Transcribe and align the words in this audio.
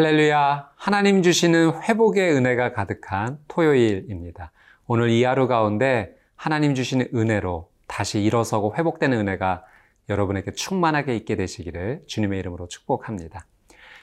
할렐루야. 0.00 0.70
하나님 0.76 1.22
주시는 1.22 1.82
회복의 1.82 2.32
은혜가 2.32 2.72
가득한 2.72 3.36
토요일입니다. 3.48 4.50
오늘 4.86 5.10
이 5.10 5.24
하루 5.24 5.46
가운데 5.46 6.14
하나님 6.36 6.74
주시는 6.74 7.08
은혜로 7.14 7.68
다시 7.86 8.22
일어서고 8.22 8.76
회복되는 8.78 9.18
은혜가 9.18 9.62
여러분에게 10.08 10.52
충만하게 10.52 11.16
있게 11.16 11.36
되시기를 11.36 12.04
주님의 12.06 12.38
이름으로 12.38 12.66
축복합니다. 12.68 13.44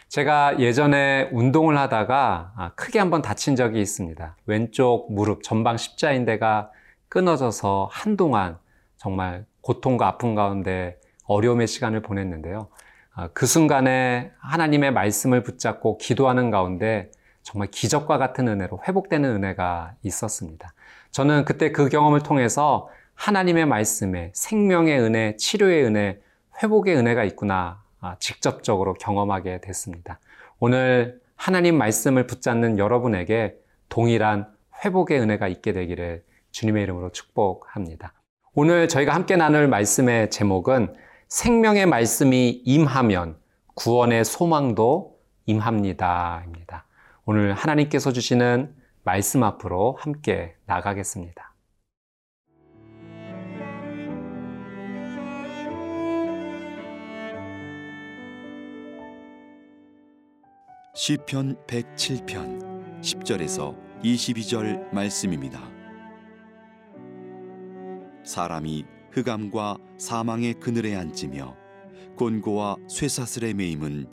제가 0.07 0.60
예전에 0.60 1.30
운동을 1.32 1.75
하다가 1.80 2.54
아, 2.56 2.71
크게 2.75 3.00
한번 3.00 3.24
다친 3.24 3.56
적이 3.56 3.82
있습니다. 3.82 4.38
왼쪽 4.46 5.11
무릎 5.11 5.42
전방 5.42 5.78
십자인대가 5.78 6.70
끊어져서 7.10 7.89
한동안 7.92 8.60
정말 8.98 9.48
고통과 9.61 10.10
아픔 10.10 10.36
가운데 10.36 11.00
어려움의 11.24 11.66
시간을 11.66 12.04
보냈는데요. 12.04 12.70
아, 13.20 13.30
그 13.34 13.48
순간에 13.48 14.32
하나님의 14.38 14.92
말씀을 14.92 15.42
붙잡고 15.42 15.98
기도하는 15.98 16.52
가운데 16.52 17.10
정말 17.42 17.68
기적과 17.71 18.20
같은 18.20 18.48
은혜로 18.48 18.82
회복되는 18.88 19.28
은혜가 19.38 19.96
있었습니다. 20.04 20.71
저는 21.10 21.44
그때 21.44 21.72
그 21.72 21.89
경험을 21.89 22.22
통해서 22.22 22.89
하나님의 23.16 23.66
말씀에 23.66 24.32
생명의 24.36 25.00
은혜, 25.00 25.36
치료의 25.36 25.84
은혜, 25.84 26.20
회복의 26.61 26.96
은혜가 26.96 27.24
있구나 27.24 27.82
아, 28.02 28.18
직접적으로 28.20 28.94
경험하게 28.94 29.61
됐습니다. 29.61 30.20
오늘 30.60 31.20
하나님 31.36 31.75
말씀을 31.75 32.28
붙잡는 32.28 32.78
여러분에게 32.78 33.56
동일한 33.89 34.45
회복의 34.86 35.19
은혜가 35.19 35.47
있게 35.47 35.73
되기를 35.73 36.23
주님의 36.52 36.84
이름으로 36.84 37.11
축복합니다. 37.11 38.13
오늘 38.53 38.88
저희가 38.88 39.16
함께 39.16 39.36
나눌 39.36 39.67
말씀의 39.67 40.30
제목은 40.30 41.06
생명의 41.28 41.86
말씀이 41.86 42.61
임하면 42.64 43.38
구원의 43.75 44.23
소망도 44.23 45.20
임합니다. 45.45 46.45
오늘 47.25 47.53
하나님께서 47.53 48.14
주시는 48.14 48.73
말씀 49.03 49.44
앞으로 49.44 49.97
함께 50.00 50.56
나가겠습니다. 50.66 51.53
시편 60.95 61.58
107편 61.67 63.02
10절에서 63.02 63.78
22절 64.02 64.94
말씀입니다. 64.94 65.59
사람이 68.23 68.97
흑암과 69.17 69.79
사망의 69.97 70.53
그늘에 70.59 70.95
앉으며 70.95 71.57
곤고와 72.17 72.77
쇠사슬의 72.87 73.55
매임은 73.55 74.07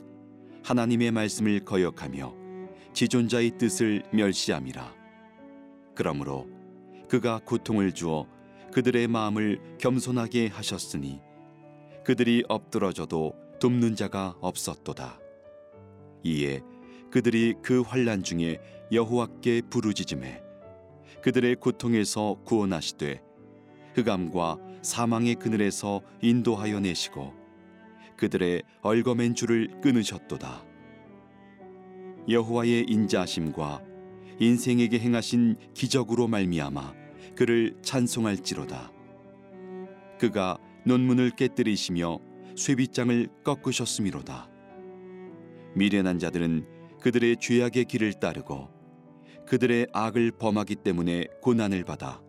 하나님의 0.63 1.11
말씀을 1.11 1.59
거역하며 1.59 2.33
지존자의 2.91 3.59
뜻을 3.59 4.01
멸시함이라. 4.11 4.95
그러므로 5.93 6.47
그가 7.07 7.39
고통을 7.45 7.91
주어 7.91 8.25
그들의 8.73 9.07
마음을 9.07 9.77
겸손하게 9.77 10.47
하셨으니 10.47 11.21
그들이 12.03 12.43
엎드러져도 12.49 13.35
돕는 13.59 13.95
자가 13.95 14.35
없었도다. 14.41 15.19
이에 16.23 16.61
그들이 17.11 17.53
그 17.61 17.81
환란 17.81 18.23
중에 18.23 18.59
여호와께 18.91 19.61
부르짖음에 19.69 20.41
그들의 21.21 21.57
고통에서 21.57 22.39
구원하시되 22.43 23.21
흑암과 23.93 24.57
사망의 24.85 25.35
그늘에서 25.35 26.01
인도하여 26.21 26.79
내시고 26.79 27.33
그들의 28.17 28.61
얼거맨 28.81 29.33
줄을 29.33 29.81
끊으셨도다. 29.81 30.63
여호와의 32.29 32.85
인자하심과 32.87 33.81
인생에게 34.39 34.99
행하신 34.99 35.57
기적으로 35.73 36.27
말미암아 36.27 36.93
그를 37.35 37.75
찬송할지로다. 37.81 38.91
그가 40.19 40.57
논문을 40.85 41.31
깨뜨리시며 41.31 42.19
쇠빗장을 42.55 43.27
꺾으셨음이로다. 43.43 44.49
미련한 45.73 46.19
자들은 46.19 46.67
그들의 47.01 47.37
죄악의 47.37 47.85
길을 47.85 48.13
따르고 48.13 48.69
그들의 49.47 49.87
악을 49.93 50.31
범하기 50.39 50.75
때문에 50.77 51.25
고난을 51.41 51.83
받아 51.83 52.21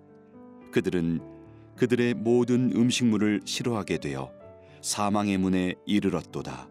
그들은 0.72 1.35
그들의 1.76 2.14
모든 2.14 2.72
음식물을 2.74 3.42
싫어하게 3.44 3.98
되어 3.98 4.32
사망의 4.80 5.38
문에 5.38 5.74
이르렀도다. 5.84 6.68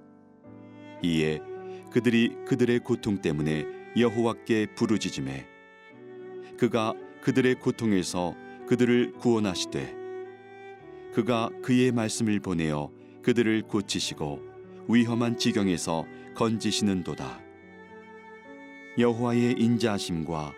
이에 1.03 1.39
그들이 1.91 2.35
그들의 2.47 2.79
고통 2.79 3.21
때문에 3.21 3.65
여호와께 3.97 4.73
부르짖음에 4.75 5.45
그가 6.57 6.93
그들의 7.21 7.55
고통에서 7.55 8.35
그들을 8.67 9.13
구원하시되 9.13 9.93
그가 11.13 11.49
그의 11.61 11.91
말씀을 11.91 12.39
보내어 12.39 12.91
그들을 13.21 13.63
고치시고 13.63 14.41
위험한 14.89 15.37
지경에서 15.37 16.05
건지시는도다. 16.35 17.39
여호와의 18.97 19.55
인자하심과 19.57 20.53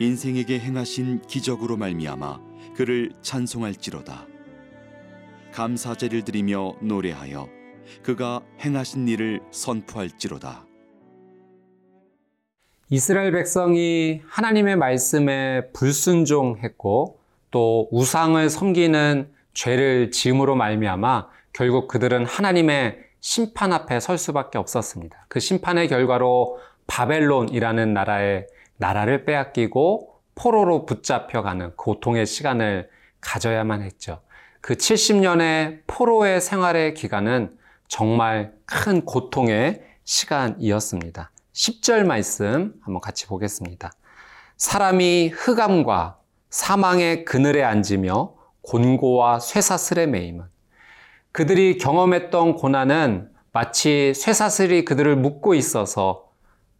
인생에게 0.00 0.58
행하신 0.58 1.22
기적으로 1.22 1.76
말미암아 1.76 2.47
그를 2.78 3.10
찬송할지로다. 3.22 4.24
감사제를 5.52 6.22
드리며 6.22 6.76
노래하여 6.80 7.48
그가 8.04 8.40
행하신 8.60 9.08
일을 9.08 9.40
선포할지로다. 9.50 10.64
이스라엘 12.88 13.32
백성이 13.32 14.22
하나님의 14.28 14.76
말씀에 14.76 15.72
불순종했고 15.72 17.18
또 17.50 17.88
우상을 17.90 18.48
섬기는 18.48 19.28
죄를 19.54 20.12
지음으로 20.12 20.54
말미암아 20.54 21.30
결국 21.52 21.88
그들은 21.88 22.26
하나님의 22.26 23.00
심판 23.18 23.72
앞에 23.72 23.98
설 23.98 24.18
수밖에 24.18 24.56
없었습니다. 24.56 25.26
그 25.26 25.40
심판의 25.40 25.88
결과로 25.88 26.60
바벨론이라는 26.86 27.92
나라의 27.92 28.46
나라를 28.76 29.24
빼앗기고 29.24 30.17
포로로 30.38 30.86
붙잡혀가는 30.86 31.72
고통의 31.76 32.24
시간을 32.24 32.88
가져야만 33.20 33.82
했죠. 33.82 34.20
그 34.60 34.74
70년의 34.74 35.80
포로의 35.88 36.40
생활의 36.40 36.94
기간은 36.94 37.58
정말 37.88 38.52
큰 38.64 39.04
고통의 39.04 39.82
시간이었습니다. 40.04 41.32
10절 41.52 42.04
말씀 42.04 42.74
한번 42.82 43.00
같이 43.00 43.26
보겠습니다. 43.26 43.90
사람이 44.56 45.28
흑암과 45.34 46.18
사망의 46.50 47.24
그늘에 47.24 47.64
앉으며 47.64 48.34
곤고와 48.62 49.40
쇠사슬에 49.40 50.06
매임은 50.06 50.44
그들이 51.32 51.78
경험했던 51.78 52.54
고난은 52.54 53.30
마치 53.52 54.12
쇠사슬이 54.14 54.84
그들을 54.84 55.16
묶고 55.16 55.54
있어서 55.54 56.27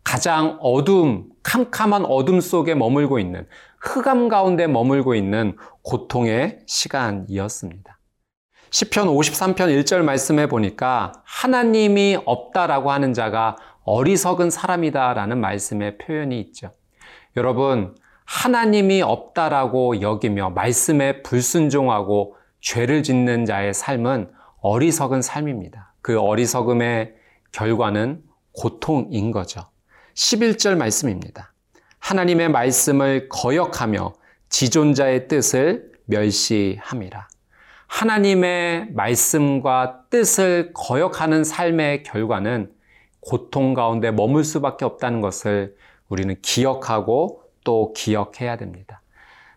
가장 0.05 0.59
어둠, 0.61 1.29
캄캄한 1.43 2.05
어둠 2.05 2.41
속에 2.41 2.75
머물고 2.75 3.19
있는 3.19 3.47
흑암 3.81 4.29
가운데 4.29 4.67
머물고 4.67 5.15
있는 5.15 5.57
고통의 5.83 6.61
시간이었습니다. 6.67 7.99
시편 8.71 9.09
53편 9.09 9.57
1절 9.57 10.03
말씀해 10.03 10.49
보니까 10.49 11.13
하나님이 11.25 12.19
없다라고 12.25 12.91
하는 12.91 13.15
자가 13.15 13.57
어리석은 13.85 14.51
사람이다라는 14.51 15.41
말씀의 15.41 15.99
표현이 15.99 16.39
있죠. 16.41 16.73
여러분, 17.37 17.95
하나님이 18.27 19.01
없다라고 19.01 20.03
여기며 20.03 20.51
말씀에 20.51 21.23
불순종하고 21.23 22.37
죄를 22.61 23.03
짓는 23.03 23.47
자의 23.47 23.73
삶은 23.73 24.31
어리석은 24.61 25.23
삶입니다. 25.23 25.95
그 26.03 26.21
어리석음의 26.21 27.15
결과는 27.53 28.23
고통인 28.53 29.31
거죠. 29.31 29.63
11절 30.19 30.77
말씀입니다. 30.77 31.53
하나님의 32.01 32.49
말씀을 32.49 33.29
거역하며 33.29 34.15
지존자의 34.49 35.29
뜻을 35.29 35.93
멸시함이라. 36.07 37.29
하나님의 37.87 38.89
말씀과 38.95 40.07
뜻을 40.11 40.73
거역하는 40.75 41.45
삶의 41.45 42.03
결과는 42.03 42.73
고통 43.21 43.75
가운데 43.75 44.11
머물 44.11 44.43
수밖에 44.43 44.85
없다는 44.85 45.21
것을 45.21 45.77
우리는 46.09 46.35
기억하고 46.43 47.45
또 47.63 47.93
기억해야 47.93 48.57
됩니다. 48.57 49.03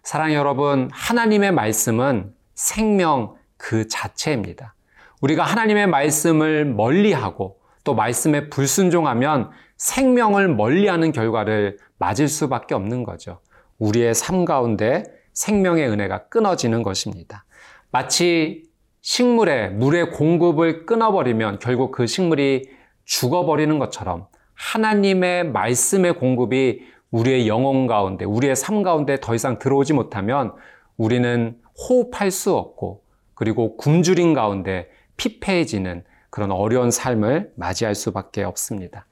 사랑 0.04 0.34
여러분, 0.34 0.90
하나님의 0.94 1.54
말씀은 1.54 2.36
생명 2.54 3.36
그 3.58 3.88
자체입니다. 3.88 4.75
우리가 5.22 5.44
하나님의 5.44 5.88
말씀을 5.88 6.66
멀리하고 6.66 7.61
또 7.83 7.95
말씀에 7.95 8.50
불순종하면 8.50 9.50
생명을 9.78 10.48
멀리하는 10.56 11.12
결과를 11.12 11.78
맞을 11.98 12.28
수밖에 12.28 12.75
없는 12.75 13.04
거죠. 13.04 13.39
우리의 13.80 14.13
삶 14.13 14.45
가운데 14.45 15.04
생명의 15.33 15.89
은혜가 15.89 16.28
끊어지는 16.28 16.83
것입니다. 16.83 17.45
마치 17.92 18.63
식물의 19.01 19.72
물의 19.72 20.12
공급을 20.12 20.86
끊어버리면 20.86 21.60
결국 21.60 21.92
그 21.92 22.06
식물이 22.06 22.69
죽어버리는 23.06 23.80
것처럼 23.80 24.27
하나님의 24.54 25.51
말씀의 25.51 26.13
공급이 26.13 26.81
우리의 27.10 27.48
영혼 27.48 27.88
가운데, 27.88 28.24
우리의 28.25 28.56
삶 28.56 28.84
가운데 28.84 29.19
더 29.19 29.36
이상 29.36 29.60
들어오지 29.60 29.94
못하면 29.94 30.54
우리는 30.98 31.57
호흡할 31.77 32.31
수 32.31 32.56
없고, 32.56 33.04
그리고 33.34 33.75
굶주린 33.75 34.34
가운데 34.34 34.88
피폐해지는 35.18 36.04
그런 36.31 36.50
어려운 36.51 36.89
삶을 36.89 37.51
맞이할 37.56 37.94
수밖에 37.94 38.44
없습니다. 38.44 39.06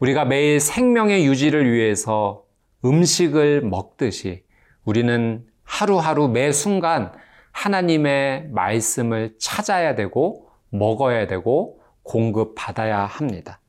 우리가 0.00 0.26
매일 0.26 0.60
생명의 0.60 1.24
유지를 1.24 1.72
위해서 1.72 2.44
음식을 2.84 3.62
먹듯이 3.62 4.44
우리는 4.84 5.46
하루하루 5.64 6.28
매 6.28 6.52
순간 6.52 7.12
하나님의 7.52 8.48
말씀을 8.50 9.34
찾아야 9.38 9.94
되고 9.94 10.50
먹어야 10.70 11.26
되고 11.26 11.80
공급받아야 12.02 13.04
합니다. 13.04 13.60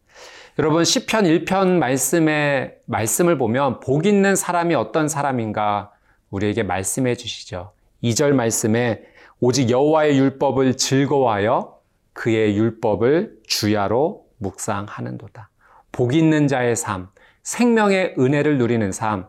여러분 0.57 0.83
시편 0.83 1.25
1편 1.25 1.77
말씀의 1.77 2.75
말씀을 2.85 3.38
보면 3.38 3.80
복 3.80 4.06
있는 4.06 4.35
사람이 4.35 4.75
어떤 4.75 5.07
사람인가 5.07 5.92
우리에게 6.31 6.63
말씀해 6.63 7.15
주시죠. 7.15 7.71
2절 8.03 8.33
말씀에 8.33 9.03
오직 9.39 9.69
여호와의 9.69 10.18
율법을 10.18 10.77
즐거워하여 10.77 11.78
그의 12.19 12.57
율법을 12.57 13.38
주야로 13.48 14.25
묵상하는도다. 14.39 15.50
복 15.94 16.13
있는 16.13 16.50
자의 16.50 16.75
삶, 16.75 17.07
생명의 17.44 18.16
은혜를 18.19 18.57
누리는 18.57 18.92
삶, 18.92 19.27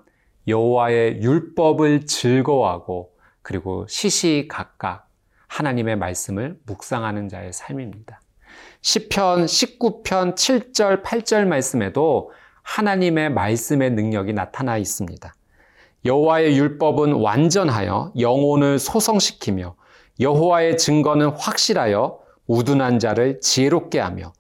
여호와의 0.49 1.23
율법을 1.23 2.07
즐거워하고 2.07 3.13
그리고 3.43 3.87
시시각각 3.87 5.09
하나님의 5.47 5.95
말씀을 5.99 6.59
묵상하는 6.67 7.29
자의 7.29 7.53
삶입니다. 7.53 8.21
시편 8.81 9.45
19편 9.45 10.35
7절 10.35 11.05
8절 11.05 11.47
말씀에도 11.47 12.33
하나님의 12.63 13.31
말씀의 13.31 13.93
능력이 13.93 14.33
나타나 14.33 14.77
있습니다. 14.77 15.33
여호와의 16.05 16.59
율법은 16.59 17.13
완전하여 17.13 18.15
영혼을 18.19 18.81
소성시키며 18.81 19.77
여호와의 20.19 20.77
증거는 20.77 21.29
확실하여 21.37 22.19
우둔한 22.51 22.99
자를 22.99 23.41
지혜롭게 23.41 24.01
하며 24.01 24.33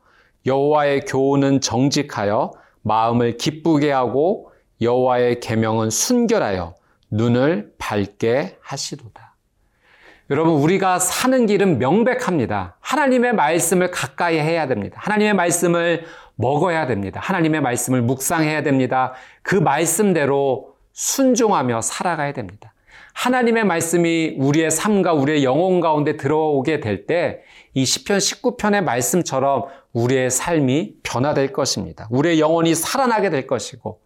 여호와의 0.44 1.02
교훈은 1.02 1.60
정직하여 1.60 2.50
마음을 2.82 3.36
기쁘게 3.36 3.92
하고 3.92 4.50
여호와의 4.82 5.38
계명은 5.38 5.90
순결하여 5.90 6.74
눈을 7.12 7.72
밝게 7.78 8.58
하시도다. 8.60 9.36
여러분 10.30 10.54
우리가 10.54 10.98
사는 10.98 11.46
길은 11.46 11.78
명백합니다. 11.78 12.78
하나님의 12.80 13.32
말씀을 13.34 13.92
가까이 13.92 14.38
해야 14.38 14.66
됩니다. 14.66 14.98
하나님의 15.00 15.34
말씀을 15.34 16.04
먹어야 16.34 16.88
됩니다. 16.88 17.20
하나님의 17.22 17.60
말씀을 17.60 18.02
묵상해야 18.02 18.64
됩니다. 18.64 19.12
그 19.42 19.54
말씀대로 19.54 20.74
순종하며 20.92 21.80
살아가야 21.82 22.32
됩니다. 22.32 22.72
하나님의 23.14 23.64
말씀이 23.64 24.36
우리의 24.38 24.70
삶과 24.70 25.12
우리의 25.12 25.44
영혼 25.44 25.80
가운데 25.80 26.16
들어오게 26.16 26.80
될 26.80 27.06
때 27.06 27.42
이 27.74 27.84
시편 27.84 28.18
19편의 28.18 28.82
말씀처럼 28.82 29.64
우리의 29.92 30.30
삶이 30.30 30.96
변화될 31.02 31.52
것입니다. 31.52 32.08
우리의 32.10 32.40
영혼이 32.40 32.74
살아나게 32.74 33.30
될 33.30 33.46
것이고 33.46 34.00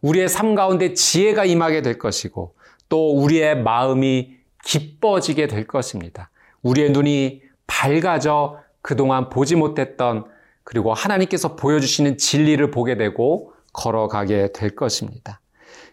우리의 0.00 0.28
삶 0.28 0.54
가운데 0.54 0.94
지혜가 0.94 1.44
임하게 1.44 1.82
될 1.82 1.98
것이고 1.98 2.54
또 2.88 3.16
우리의 3.16 3.60
마음이 3.62 4.36
기뻐지게 4.64 5.48
될 5.48 5.66
것입니다. 5.66 6.30
우리의 6.62 6.90
눈이 6.90 7.42
밝아져 7.66 8.58
그동안 8.82 9.28
보지 9.28 9.56
못했던 9.56 10.24
그리고 10.62 10.94
하나님께서 10.94 11.56
보여주시는 11.56 12.18
진리를 12.18 12.70
보게 12.70 12.96
되고 12.96 13.52
걸어가게 13.72 14.52
될 14.52 14.76
것입니다. 14.76 15.40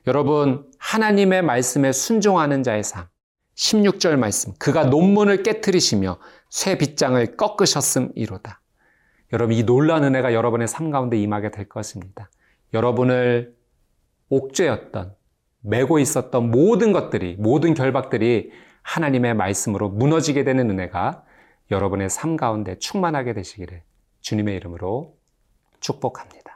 여러분, 0.07 0.69
하나님의 0.79 1.41
말씀에 1.41 1.91
순종하는 1.91 2.63
자의 2.63 2.83
삶. 2.83 3.05
16절 3.55 4.17
말씀. 4.17 4.53
그가 4.59 4.85
논문을 4.85 5.43
깨뜨리시며 5.43 6.19
쇠 6.49 6.77
빗장을 6.77 7.37
꺾으셨음 7.37 8.11
이로다. 8.15 8.61
여러분, 9.33 9.55
이 9.55 9.63
놀라운 9.63 10.03
은혜가 10.03 10.33
여러분의 10.33 10.67
삶 10.67 10.91
가운데 10.91 11.17
임하게 11.17 11.51
될 11.51 11.67
것입니다. 11.67 12.29
여러분을 12.73 13.55
옥죄였던, 14.29 15.15
메고 15.61 15.99
있었던 15.99 16.51
모든 16.51 16.91
것들이, 16.91 17.35
모든 17.39 17.73
결박들이 17.73 18.51
하나님의 18.83 19.33
말씀으로 19.33 19.89
무너지게 19.89 20.43
되는 20.43 20.69
은혜가 20.69 21.23
여러분의 21.71 22.09
삶 22.09 22.37
가운데 22.37 22.77
충만하게 22.77 23.33
되시기를 23.33 23.81
주님의 24.21 24.55
이름으로 24.57 25.17
축복합니다. 25.79 26.54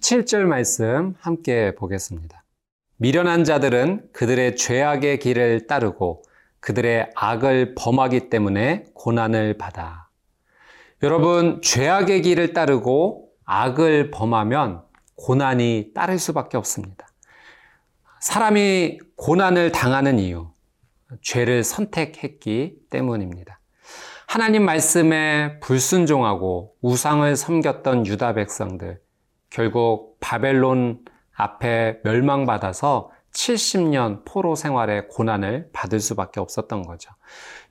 17절 0.00 0.44
말씀 0.44 1.14
함께 1.20 1.74
보겠습니다. 1.74 2.42
미련한 2.96 3.44
자들은 3.44 4.08
그들의 4.12 4.56
죄악의 4.56 5.18
길을 5.18 5.66
따르고 5.66 6.22
그들의 6.60 7.10
악을 7.14 7.74
범하기 7.76 8.30
때문에 8.30 8.84
고난을 8.94 9.58
받아. 9.58 10.08
여러분, 11.02 11.60
죄악의 11.62 12.22
길을 12.22 12.52
따르고 12.52 13.28
악을 13.44 14.10
범하면 14.10 14.82
고난이 15.16 15.92
따를 15.94 16.18
수밖에 16.18 16.56
없습니다. 16.56 17.06
사람이 18.20 19.00
고난을 19.16 19.72
당하는 19.72 20.18
이유, 20.18 20.50
죄를 21.22 21.62
선택했기 21.62 22.86
때문입니다. 22.90 23.60
하나님 24.26 24.64
말씀에 24.64 25.58
불순종하고 25.60 26.74
우상을 26.80 27.34
섬겼던 27.36 28.06
유다 28.06 28.34
백성들, 28.34 29.00
결국 29.50 30.18
바벨론 30.20 31.04
앞에 31.34 32.00
멸망받아서 32.04 33.10
70년 33.32 34.24
포로 34.24 34.54
생활의 34.54 35.08
고난을 35.08 35.70
받을 35.72 36.00
수밖에 36.00 36.40
없었던 36.40 36.82
거죠. 36.82 37.10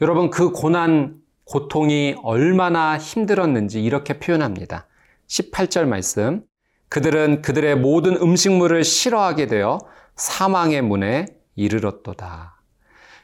여러분, 0.02 0.30
그 0.30 0.52
고난, 0.52 1.16
고통이 1.46 2.16
얼마나 2.24 2.98
힘들었는지 2.98 3.84
이렇게 3.84 4.20
표현합니다. 4.20 4.88
18절 5.28 5.86
말씀. 5.86 6.44
그들은 6.90 7.42
그들의 7.42 7.76
모든 7.78 8.16
음식물을 8.16 8.84
싫어하게 8.84 9.48
되어 9.48 9.80
사망의 10.16 10.82
문에 10.82 11.26
이르렀도다. 11.56 12.62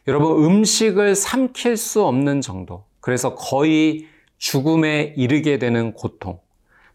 여러분, 0.08 0.44
음식을 0.44 1.16
삼킬 1.16 1.78
수 1.78 2.06
없는 2.06 2.42
정도. 2.42 2.86
그래서 3.00 3.36
거의 3.36 4.08
죽음에 4.38 5.14
이르게 5.18 5.58
되는 5.58 5.94
고통. 5.94 6.40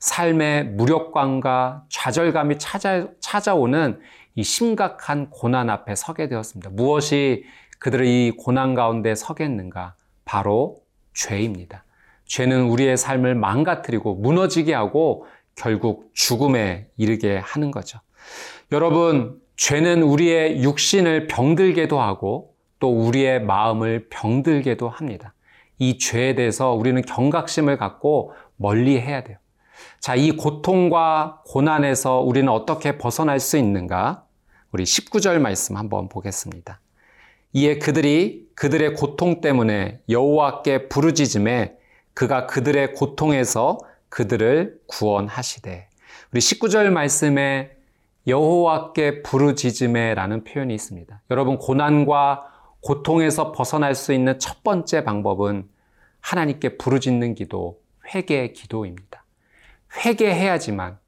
삶의 0.00 0.64
무력감과 0.70 1.84
좌절감이 1.90 2.58
찾아, 2.58 3.06
찾아오는 3.20 4.00
이 4.34 4.42
심각한 4.42 5.28
고난 5.30 5.68
앞에 5.70 5.94
서게 5.94 6.28
되었습니다. 6.28 6.70
무엇이 6.70 7.44
그들의 7.78 8.08
이 8.08 8.30
고난 8.32 8.74
가운데 8.74 9.14
서겠는가? 9.14 9.94
바로 10.24 10.78
죄입니다. 11.14 11.84
죄는 12.24 12.62
우리의 12.68 12.96
삶을 12.96 13.34
망가뜨리고 13.34 14.14
무너지게 14.14 14.72
하고 14.72 15.26
결국 15.54 16.10
죽음에 16.14 16.88
이르게 16.96 17.36
하는 17.38 17.70
거죠. 17.70 17.98
여러분, 18.72 19.40
죄는 19.56 20.02
우리의 20.02 20.62
육신을 20.62 21.26
병들게도 21.26 22.00
하고 22.00 22.54
또 22.78 22.90
우리의 22.90 23.42
마음을 23.42 24.08
병들게도 24.08 24.88
합니다. 24.88 25.34
이 25.78 25.98
죄에 25.98 26.34
대해서 26.34 26.72
우리는 26.72 27.02
경각심을 27.02 27.76
갖고 27.76 28.32
멀리 28.56 28.98
해야 28.98 29.24
돼요. 29.24 29.36
자, 30.00 30.14
이 30.14 30.32
고통과 30.32 31.42
고난에서 31.44 32.20
우리는 32.20 32.48
어떻게 32.48 32.96
벗어날 32.96 33.38
수 33.38 33.58
있는가? 33.58 34.24
우리 34.72 34.84
19절 34.84 35.38
말씀 35.40 35.76
한번 35.76 36.08
보겠습니다. 36.08 36.80
이에 37.52 37.78
그들이 37.78 38.48
그들의 38.54 38.94
고통 38.94 39.42
때문에 39.42 40.00
여호와께 40.08 40.88
부르짖음에 40.88 41.76
그가 42.14 42.46
그들의 42.46 42.94
고통에서 42.94 43.78
그들을 44.08 44.80
구원하시되 44.86 45.88
우리 46.32 46.40
19절 46.40 46.88
말씀에 46.90 47.76
여호와께 48.26 49.22
부르짖음에라는 49.22 50.44
표현이 50.44 50.74
있습니다. 50.74 51.20
여러분 51.30 51.58
고난과 51.58 52.46
고통에서 52.80 53.52
벗어날 53.52 53.94
수 53.94 54.14
있는 54.14 54.38
첫 54.38 54.62
번째 54.62 55.04
방법은 55.04 55.68
하나님께 56.20 56.78
부르짖는 56.78 57.34
기도, 57.34 57.80
회개 58.14 58.52
기도입니다. 58.52 59.24
회개해야지만 59.96 60.98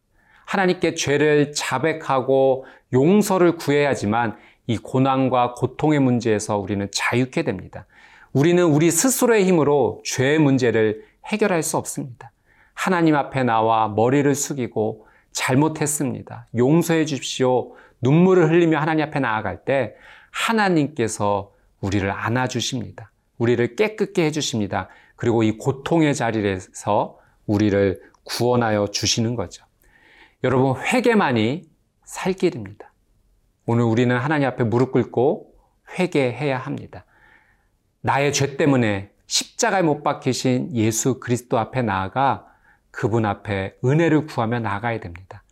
하나님께 0.44 0.94
죄를 0.94 1.52
자백하고 1.52 2.66
용서를 2.92 3.56
구해야지만 3.56 4.36
이 4.66 4.76
고난과 4.78 5.54
고통의 5.54 5.98
문제에서 6.00 6.58
우리는 6.58 6.88
자유케 6.92 7.42
됩니다. 7.42 7.86
우리는 8.32 8.62
우리 8.64 8.90
스스로의 8.90 9.44
힘으로 9.44 10.02
죄의 10.04 10.38
문제를 10.38 11.04
해결할 11.26 11.62
수 11.62 11.76
없습니다. 11.76 12.32
하나님 12.74 13.14
앞에 13.14 13.44
나와 13.44 13.88
머리를 13.88 14.34
숙이고 14.34 15.06
잘못했습니다. 15.32 16.46
용서해 16.56 17.04
주십시오. 17.04 17.74
눈물을 18.00 18.50
흘리며 18.50 18.78
하나님 18.78 19.06
앞에 19.06 19.20
나아갈 19.20 19.64
때 19.64 19.94
하나님께서 20.30 21.52
우리를 21.80 22.10
안아주십니다. 22.10 23.10
우리를 23.38 23.76
깨끗게 23.76 24.24
해주십니다. 24.26 24.88
그리고 25.16 25.42
이 25.42 25.56
고통의 25.58 26.14
자리에서 26.14 27.18
우리를 27.46 28.00
구원하여 28.24 28.88
주시는 28.88 29.34
거죠. 29.34 29.64
여러분, 30.44 30.80
회개만이 30.80 31.62
살 32.04 32.32
길입니다. 32.32 32.92
오늘 33.66 33.84
우리는 33.84 34.16
하나님 34.16 34.48
앞에 34.48 34.64
무릎 34.64 34.92
꿇고 34.92 35.54
회개해야 35.98 36.58
합니다. 36.58 37.04
나의 38.00 38.32
죄 38.32 38.56
때문에 38.56 39.12
십자가에 39.26 39.82
못 39.82 40.02
박히신 40.02 40.74
예수 40.74 41.20
그리스도 41.20 41.58
앞에 41.58 41.82
나아가 41.82 42.46
그분 42.90 43.24
앞에 43.24 43.76
은혜를 43.84 44.26
구하며 44.26 44.60
나가야 44.60 45.00
됩니다. 45.00 45.42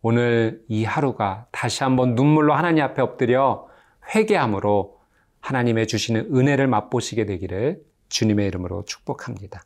오늘 0.00 0.62
이 0.68 0.84
하루가 0.84 1.46
다시 1.52 1.82
한번 1.84 2.14
눈물로 2.14 2.54
하나님 2.54 2.82
앞에 2.84 3.02
엎드려 3.02 3.68
회개함으로 4.14 4.98
하나님의 5.40 5.86
주시는 5.86 6.34
은혜를 6.34 6.66
맛보시게 6.66 7.26
되기를 7.26 7.82
주님의 8.08 8.46
이름으로 8.48 8.84
축복합니다. 8.84 9.62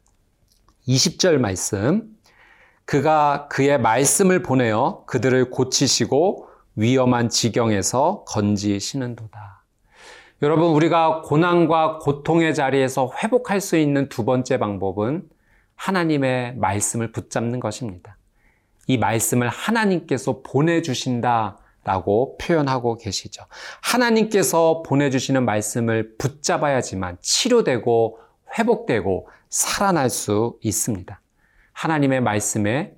20절 0.87 1.39
말씀. 1.39 2.17
그가 2.85 3.49
그의 3.49 3.81
말씀을 3.81 4.43
보내어 4.43 5.05
그들을 5.07 5.51
고치시고 5.51 6.49
위험한 6.77 7.29
지경에서 7.29 8.25
건지시는도다. 8.27 9.65
여러분, 10.43 10.71
우리가 10.71 11.23
고난과 11.23 11.99
고통의 11.99 12.55
자리에서 12.55 13.13
회복할 13.23 13.61
수 13.61 13.77
있는 13.77 14.09
두 14.09 14.25
번째 14.25 14.59
방법은 14.59 15.29
하나님의 15.77 16.57
말씀을 16.57 17.13
붙잡는 17.13 17.61
것입니다. 17.61 18.17
이 18.89 18.99
말씀을 18.99 19.49
하나님께서 19.49 20.43
보내주신다 20.43 21.59
라고 21.85 22.37
표현하고 22.39 22.97
계시죠. 22.97 23.45
하나님께서 23.81 24.83
보내주시는 24.83 25.45
말씀을 25.45 26.17
붙잡아야지만 26.17 27.19
치료되고 27.21 28.19
회복되고 28.59 29.29
살아날 29.49 30.11
수 30.11 30.59
있습니다. 30.61 31.22
하나님의 31.73 32.21
말씀에 32.21 32.95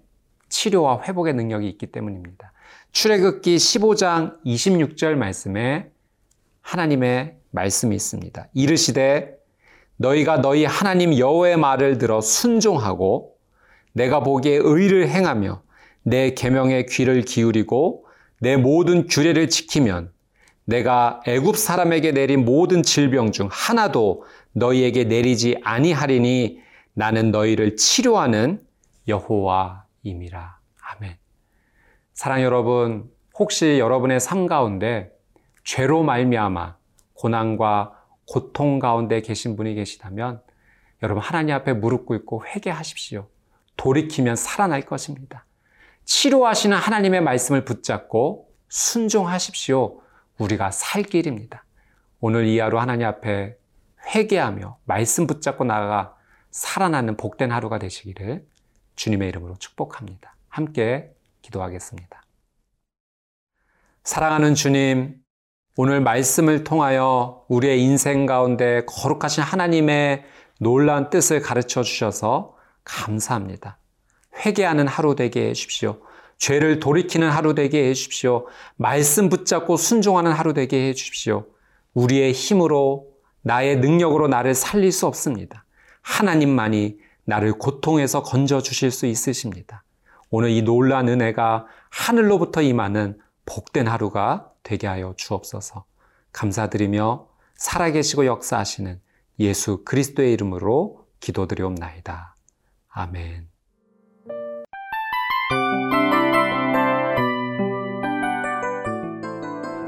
치료와 0.49 1.03
회복의 1.03 1.35
능력이 1.35 1.69
있기 1.71 1.87
때문입니다. 1.87 2.53
출애굽기 2.93 3.57
15장 3.57 4.37
26절 4.45 5.15
말씀에 5.15 5.91
하나님의 6.61 7.37
말씀이 7.51 7.95
있습니다. 7.95 8.49
이르시되 8.55 9.37
너희가 9.97 10.41
너희 10.41 10.65
하나님 10.65 11.17
여호와의 11.17 11.57
말을 11.57 11.99
들어 11.99 12.21
순종하고 12.21 13.35
내가 13.93 14.21
보기에 14.21 14.57
의를 14.63 15.09
행하며 15.09 15.63
내 16.03 16.35
계명에 16.35 16.87
귀를 16.87 17.23
기울이고 17.23 18.07
내 18.41 18.57
모든 18.57 19.07
규례를 19.07 19.49
지키면 19.49 20.13
내가 20.65 21.21
애굽 21.27 21.57
사람에게 21.57 22.13
내린 22.13 22.45
모든 22.45 22.83
질병 22.83 23.33
중 23.33 23.49
하나도 23.51 24.25
너희에게 24.53 25.05
내리지 25.05 25.59
아니하리니 25.63 26.64
나는 26.95 27.31
너희를 27.31 27.77
치료하는 27.77 28.65
여호와임이라. 29.09 30.59
아멘. 30.81 31.17
사랑 32.15 32.43
여러분, 32.43 33.11
혹시 33.37 33.79
여러분의 33.81 34.21
삶 34.21 34.47
가운데 34.47 35.13
죄로 35.65 36.03
말미암아 36.05 36.77
고난과 37.15 38.01
고통 38.27 38.79
가운데 38.79 39.21
계신 39.21 39.57
분이 39.57 39.75
계시다면 39.75 40.41
여러분 41.03 41.23
하나님 41.23 41.55
앞에 41.57 41.73
무릎 41.73 42.07
꿇고 42.07 42.47
회개하십시오. 42.47 43.29
돌이키면 43.77 44.37
살아날 44.37 44.83
것입니다. 44.83 45.45
치료하시는 46.05 46.77
하나님의 46.77 47.21
말씀을 47.23 47.65
붙잡고 47.65 48.49
순종하십시오. 48.69 50.01
우리가 50.39 50.71
살 50.71 51.03
길입니다. 51.03 51.65
오늘 52.21 52.47
이 52.47 52.59
하루 52.61 52.79
하나님 52.79 53.07
앞에 53.07 53.57
회개하며 54.15 54.79
말씀 54.85 55.27
붙잡고 55.27 55.65
나아가 55.65 56.14
살아나는 56.55 57.17
복된 57.17 57.51
하루가 57.51 57.81
되시기를 57.81 58.47
주님의 58.95 59.29
이름으로 59.29 59.57
축복합니다. 59.59 60.37
함께 60.49 61.13
기도하겠습니다. 61.43 62.23
사랑하는 64.05 64.55
주님, 64.55 65.17
오늘 65.77 66.01
말씀을 66.01 66.63
통하여 66.63 67.45
우리의 67.49 67.83
인생 67.83 68.25
가운데 68.25 68.85
거룩하신 68.87 69.43
하나님의 69.43 70.25
놀라운 70.61 71.11
뜻을 71.11 71.41
가르쳐 71.43 71.83
주셔서 71.83 72.57
감사합니다. 72.85 73.79
회개하는 74.47 74.87
하루 74.87 75.17
되게 75.17 75.49
해 75.49 75.53
주십시오. 75.55 76.03
죄를 76.39 76.79
돌이키는 76.79 77.31
하루 77.31 77.57
되게 77.57 77.89
해 77.89 77.95
주십시오. 77.95 78.47
말씀 78.77 79.29
붙잡고 79.29 79.77
순종하는 79.77 80.31
하루 80.31 80.55
되게 80.55 80.87
해 80.87 80.95
주십시오. 80.95 81.47
우리의 81.95 82.31
힘으로 82.31 83.09
나의 83.43 83.79
능력으로 83.79 84.29
나를 84.29 84.55
살릴 84.55 84.93
수 84.93 85.09
없습니다. 85.09 85.64
하나님만이 86.05 86.99
나를 87.25 87.55
고통에서 87.55 88.23
건져 88.23 88.61
주실 88.61 88.91
수 88.91 89.07
있으십니다. 89.07 89.83
오늘 90.31 90.51
이 90.51 90.63
놀란 90.63 91.09
은혜가 91.09 91.67
하늘로부터 91.91 92.63
임하는 92.63 93.19
복된 93.47 93.89
하루가 93.89 94.51
되게 94.63 94.87
하여 94.87 95.15
주옵소서. 95.17 95.85
감사드리며 96.33 97.27
살아계시고 97.57 98.27
역사하시는 98.27 99.01
예수 99.41 99.85
그리스도의 99.85 100.33
이름으로 100.35 101.07
기도드리옵나이다. 101.21 102.37
아멘. 102.91 103.49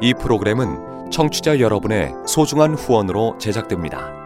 이 0.00 0.14
프로그램은 0.14 1.10
청취자 1.10 1.60
여러분의 1.60 2.12
소중한 2.26 2.74
후원으로 2.74 3.38
제작됩니다. 3.38 4.25